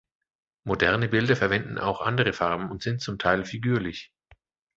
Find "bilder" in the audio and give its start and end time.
1.09-1.35